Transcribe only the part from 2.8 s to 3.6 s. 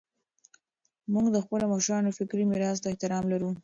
ته احترام لرو.